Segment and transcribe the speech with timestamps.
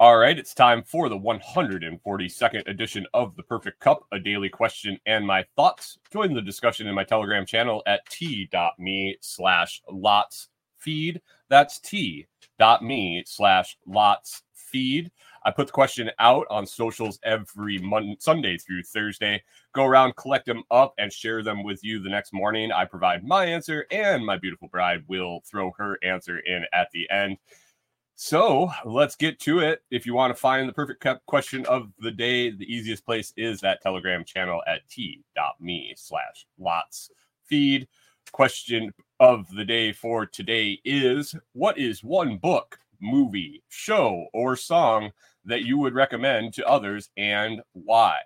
[0.00, 4.98] All right, it's time for the 142nd edition of the Perfect Cup, a daily question
[5.04, 5.98] and my thoughts.
[6.10, 11.20] Join the discussion in my Telegram channel at t.me slash lots feed.
[11.50, 15.10] That's t.me slash lots feed.
[15.44, 19.42] I put the question out on socials every Monday, Sunday through Thursday.
[19.74, 22.72] Go around, collect them up, and share them with you the next morning.
[22.72, 27.10] I provide my answer, and my beautiful bride will throw her answer in at the
[27.10, 27.36] end.
[28.22, 29.82] So let's get to it.
[29.90, 33.62] If you want to find the perfect question of the day, the easiest place is
[33.62, 37.10] that Telegram channel at t.me slash lots
[37.46, 37.88] feed.
[38.30, 45.12] Question of the day for today is What is one book, movie, show, or song
[45.46, 48.18] that you would recommend to others and why?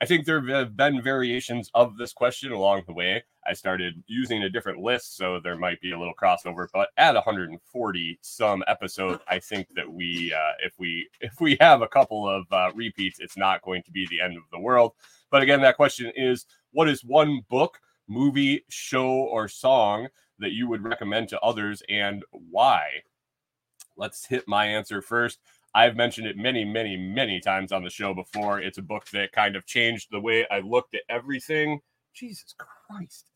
[0.00, 3.24] I think there have been variations of this question along the way.
[3.48, 6.66] I started using a different list, so there might be a little crossover.
[6.72, 11.82] But at 140 some episodes, I think that we, uh, if we, if we have
[11.82, 14.92] a couple of uh, repeats, it's not going to be the end of the world.
[15.30, 20.68] But again, that question is: What is one book, movie, show, or song that you
[20.68, 22.88] would recommend to others, and why?
[23.96, 25.38] Let's hit my answer first.
[25.74, 28.60] I've mentioned it many, many, many times on the show before.
[28.60, 31.80] It's a book that kind of changed the way I looked at everything.
[32.14, 33.30] Jesus Christ.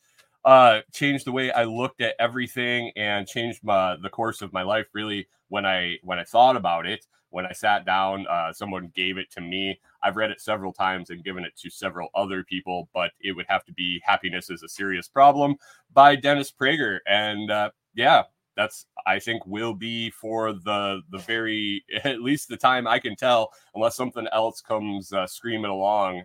[0.45, 4.63] Uh, changed the way I looked at everything and changed my the course of my
[4.63, 7.07] life really when I when I thought about it.
[7.29, 9.79] When I sat down, uh, someone gave it to me.
[10.03, 13.47] I've read it several times and given it to several other people, but it would
[13.49, 15.55] have to be Happiness is a Serious Problem
[15.93, 16.99] by Dennis Prager.
[17.07, 18.25] And uh, yeah,
[18.57, 23.15] that's I think will be for the the very at least the time I can
[23.15, 26.25] tell, unless something else comes uh, screaming along.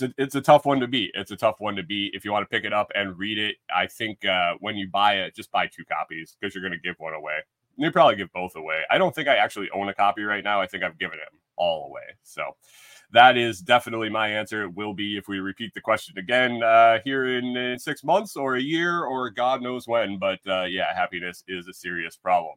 [0.00, 1.10] It's a, it's a tough one to beat.
[1.14, 2.14] It's a tough one to beat.
[2.14, 4.88] If you want to pick it up and read it, I think uh, when you
[4.88, 7.38] buy it, just buy two copies because you're going to give one away.
[7.76, 8.82] You probably give both away.
[8.90, 10.60] I don't think I actually own a copy right now.
[10.60, 12.02] I think I've given them all away.
[12.22, 12.56] So
[13.12, 14.64] that is definitely my answer.
[14.64, 18.36] It will be if we repeat the question again uh, here in, in, six months
[18.36, 20.18] or a year or God knows when.
[20.18, 22.54] But uh, yeah, happiness is a serious problem.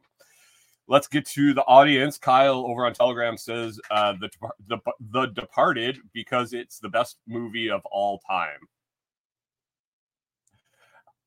[0.86, 2.18] Let's get to the audience.
[2.18, 4.30] Kyle over on Telegram says uh, the,
[4.68, 4.78] the
[5.10, 8.58] the Departed because it's the best movie of all time.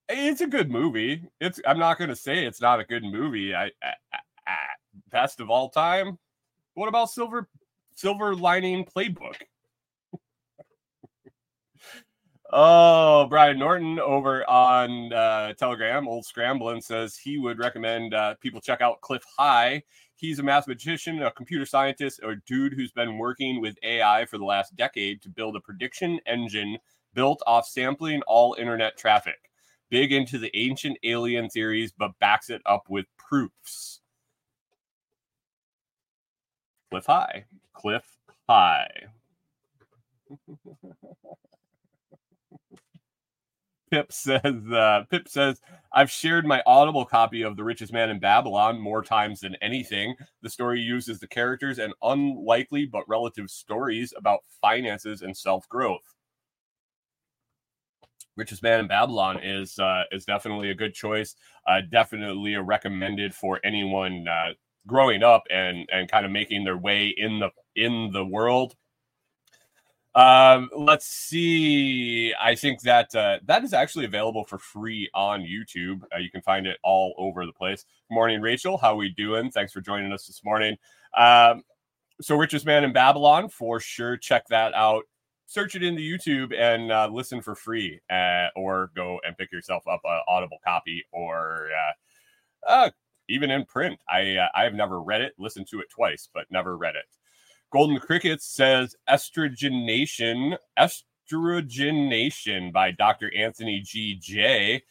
[0.09, 1.23] It's a good movie.
[1.41, 3.55] It's I'm not going to say it's not a good movie.
[3.55, 3.93] I, I,
[4.45, 4.57] I
[5.11, 6.19] best of all time.
[6.75, 7.49] What about Silver
[7.97, 9.35] silver lining playbook.
[12.51, 18.61] Oh, Brian Norton over on uh, Telegram, old scrambling, says he would recommend uh, people
[18.61, 19.83] check out Cliff High.
[20.15, 24.45] He's a mathematician, a computer scientist, a dude who's been working with AI for the
[24.45, 26.77] last decade to build a prediction engine
[27.13, 29.51] built off sampling all internet traffic.
[29.89, 34.01] Big into the ancient alien theories, but backs it up with proofs.
[36.91, 37.45] Cliff High.
[37.73, 38.05] Cliff
[38.47, 39.07] High.
[43.91, 45.61] Pip says, uh, Pip says,
[45.93, 50.15] I've shared my audible copy of The Richest Man in Babylon more times than anything.
[50.41, 56.15] The story uses the characters and unlikely but relative stories about finances and self growth.
[58.35, 61.35] Richest Man in Babylon is uh, is definitely a good choice.
[61.67, 64.49] Uh, definitely a recommended for anyone uh,
[64.85, 68.75] growing up and and kind of making their way in the in the world.
[70.17, 72.33] Um, let's see.
[72.41, 76.01] I think that uh, that is actually available for free on YouTube.
[76.11, 77.85] Uh, you can find it all over the place.
[78.09, 78.79] Good morning, Rachel.
[78.79, 79.51] How we doing?
[79.51, 80.75] Thanks for joining us this morning.
[81.15, 81.61] Um,
[82.19, 84.17] so, Richest Man in Babylon, for sure.
[84.17, 85.03] Check that out.
[85.45, 89.83] Search it into YouTube and uh, listen for free, uh, or go and pick yourself
[89.87, 91.69] up an Audible copy, or
[92.65, 92.89] uh, uh,
[93.29, 93.99] even in print.
[94.09, 97.05] I I have never read it, listened to it twice, but never read it.
[97.71, 103.31] Golden Crickets says estrogeneration, estrogeneration by Dr.
[103.35, 104.15] Anthony G.
[104.15, 104.83] Jay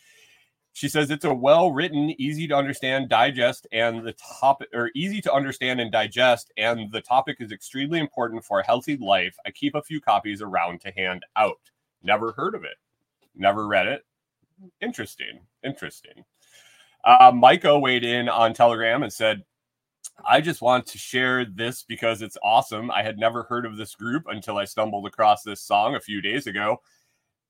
[0.74, 5.22] She says it's a well written, easy to understand, digest, and the topic, or easy
[5.22, 9.36] to understand and digest, and the topic is extremely important for a healthy life.
[9.46, 11.60] I keep a few copies around to hand out.
[12.02, 12.76] Never heard of it,
[13.34, 14.04] never read it.
[14.82, 16.24] Interesting, interesting.
[17.04, 19.44] Uh, Micah weighed in on Telegram and said,
[20.28, 22.90] I just want to share this because it's awesome.
[22.90, 26.20] I had never heard of this group until I stumbled across this song a few
[26.20, 26.82] days ago.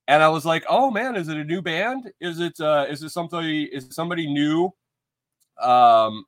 [0.09, 2.13] And I was like, "Oh man, is it a new band?
[2.21, 4.73] Is it uh is it somebody is it somebody new?"
[5.61, 6.25] Um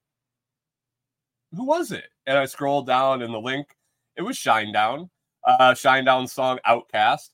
[1.54, 2.06] who was it?
[2.26, 3.74] And I scrolled down in the link.
[4.16, 5.10] It was Shinedown.
[5.44, 7.32] Uh Shinedown song Outcast.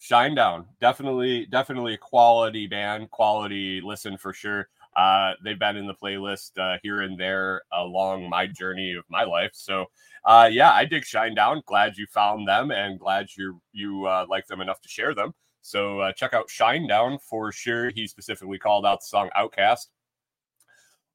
[0.00, 0.66] Shinedown.
[0.80, 4.68] Definitely definitely a quality band, quality listen for sure.
[4.96, 9.24] Uh, they've been in the playlist uh, here and there along my journey of my
[9.24, 9.50] life.
[9.52, 9.84] So,
[10.24, 11.62] uh, yeah, I dig Shinedown.
[11.66, 15.34] Glad you found them and glad you you uh, like them enough to share them.
[15.60, 17.90] So uh, check out Shinedown for sure.
[17.90, 19.90] He specifically called out the song Outcast.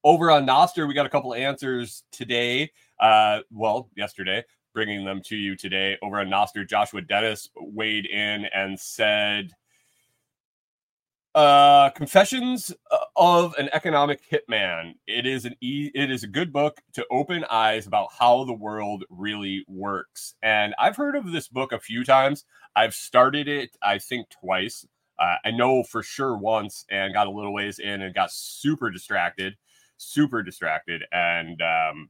[0.03, 2.71] Over on Nostr, we got a couple answers today.
[2.99, 4.43] Uh, well, yesterday,
[4.73, 5.97] bringing them to you today.
[6.01, 9.51] Over on Nostr, Joshua Dennis weighed in and said
[11.33, 12.73] uh confessions
[13.15, 14.95] of an economic hitman.
[15.07, 18.53] It is an e- it is a good book to open eyes about how the
[18.53, 20.35] world really works.
[20.43, 22.43] And i've heard of this book a few times.
[22.75, 24.85] I've started it i think twice.
[25.19, 28.89] Uh, i know for sure once and got a little ways in and got super
[28.91, 29.55] distracted
[29.97, 32.09] super distracted and um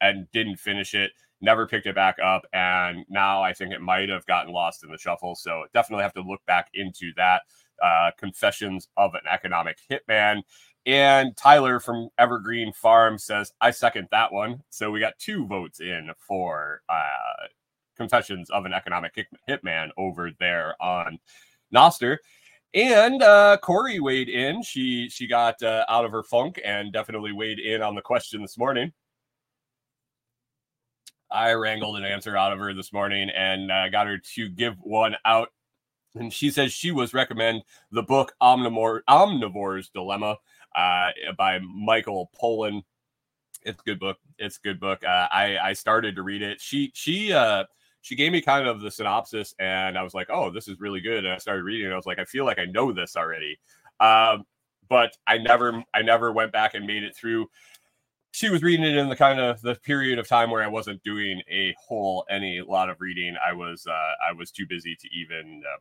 [0.00, 4.08] and didn't finish it never picked it back up and now i think it might
[4.08, 5.34] have gotten lost in the shuffle.
[5.34, 7.42] So definitely have to look back into that
[7.82, 10.42] uh, Confessions of an Economic Hitman.
[10.86, 14.62] And Tyler from Evergreen Farm says, I second that one.
[14.70, 17.46] So we got two votes in for uh,
[17.96, 19.14] Confessions of an Economic
[19.48, 21.18] Hitman over there on
[21.74, 22.16] Nostr.
[22.72, 24.62] And uh, Corey weighed in.
[24.62, 28.40] She she got uh, out of her funk and definitely weighed in on the question
[28.40, 28.92] this morning.
[31.32, 34.74] I wrangled an answer out of her this morning and uh, got her to give
[34.80, 35.50] one out
[36.14, 37.62] and she says she was recommend
[37.92, 40.36] the book Omnivore, Omnivore's Dilemma
[40.74, 42.82] uh, by Michael Pollan.
[43.62, 44.18] It's a good book.
[44.38, 45.04] It's a good book.
[45.04, 46.60] Uh, I I started to read it.
[46.60, 47.64] She she uh
[48.02, 51.00] she gave me kind of the synopsis, and I was like, oh, this is really
[51.00, 51.24] good.
[51.24, 51.86] And I started reading.
[51.86, 53.58] And I was like, I feel like I know this already.
[54.00, 54.44] Um,
[54.88, 57.48] but I never I never went back and made it through.
[58.32, 61.02] She was reading it in the kind of the period of time where I wasn't
[61.02, 63.36] doing a whole any lot of reading.
[63.46, 65.78] I was uh, I was too busy to even uh,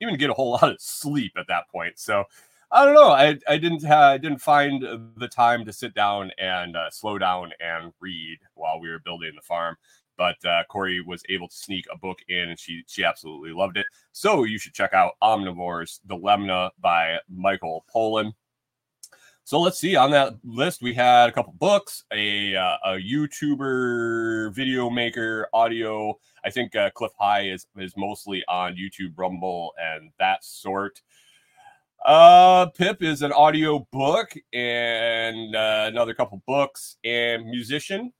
[0.00, 1.98] even get a whole lot of sleep at that point.
[1.98, 2.24] So
[2.70, 3.10] I don't know.
[3.10, 4.82] I, I didn't uh, I didn't find
[5.16, 9.32] the time to sit down and uh, slow down and read while we were building
[9.36, 9.76] the farm.
[10.18, 13.76] But uh, Corey was able to sneak a book in, and she she absolutely loved
[13.76, 13.86] it.
[14.12, 18.32] So you should check out Omnivore's The Dilemma by Michael Pollan.
[19.46, 19.94] So let's see.
[19.94, 26.18] On that list, we had a couple books, a uh, a YouTuber, video maker, audio.
[26.44, 31.00] I think uh, Cliff High is is mostly on YouTube, Rumble, and that sort.
[32.04, 38.12] Uh, Pip is an audio book and uh, another couple books and musician.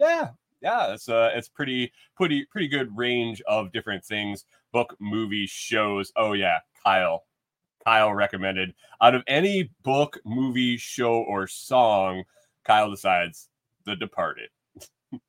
[0.00, 0.30] Yeah,
[0.60, 4.44] yeah, it's uh, it's pretty pretty pretty good range of different things.
[4.72, 6.12] Book, movie, shows.
[6.16, 7.22] Oh yeah, Kyle
[7.84, 8.74] Kyle recommended.
[9.00, 12.24] Out of any book, movie, show, or song,
[12.64, 13.48] Kyle decides
[13.84, 14.48] The Departed.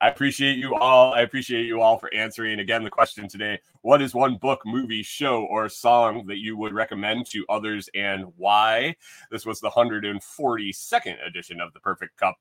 [0.00, 1.12] I appreciate you all.
[1.12, 3.58] I appreciate you all for answering again the question today.
[3.82, 8.26] What is one book, movie, show, or song that you would recommend to others and
[8.36, 8.94] why?
[9.32, 12.36] This was the 142nd edition of the Perfect Cup.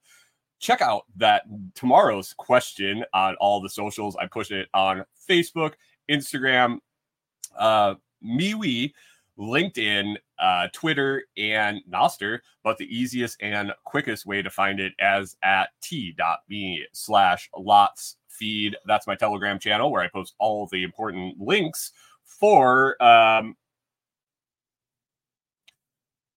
[0.59, 1.43] Check out that
[1.73, 4.15] tomorrow's question on all the socials.
[4.15, 5.73] I push it on Facebook,
[6.09, 6.77] Instagram,
[7.57, 8.93] uh, MeWe,
[9.37, 12.39] LinkedIn, uh, Twitter, and Nostr.
[12.63, 18.75] But the easiest and quickest way to find it as at t.me slash lots feed.
[18.85, 21.91] That's my Telegram channel where I post all the important links
[22.23, 23.55] for um,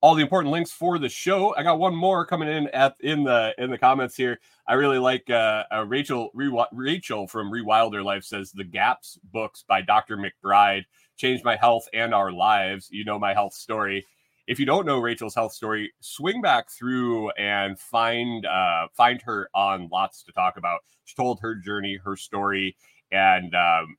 [0.01, 1.55] all the important links for the show.
[1.55, 4.39] I got one more coming in at in the in the comments here.
[4.67, 9.63] I really like uh, uh Rachel Re- Rachel from Rewilder Life says the Gaps books
[9.67, 10.17] by Dr.
[10.17, 10.85] McBride
[11.21, 12.89] changed my health and our lives.
[12.91, 14.05] You know my health story.
[14.47, 19.49] If you don't know Rachel's health story, swing back through and find uh, find her
[19.53, 20.81] on lots to talk about.
[21.05, 22.75] She told her journey, her story,
[23.11, 23.95] and um,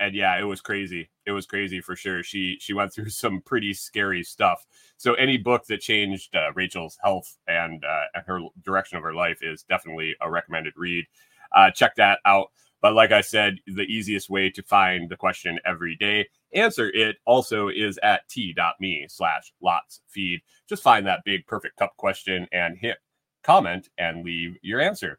[0.00, 1.08] and yeah, it was crazy.
[1.26, 2.22] It was crazy for sure.
[2.24, 4.66] She she went through some pretty scary stuff.
[4.96, 9.38] So any book that changed uh, Rachel's health and uh, her direction of her life
[9.42, 11.06] is definitely a recommended read.
[11.54, 12.50] Uh, check that out.
[12.84, 17.16] But like I said, the easiest way to find the question every day, answer it
[17.24, 20.42] also is at t.me slash lots feed.
[20.68, 22.98] Just find that big perfect cup question and hit
[23.42, 25.18] comment and leave your answer.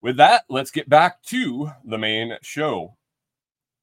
[0.00, 2.96] With that, let's get back to the main show.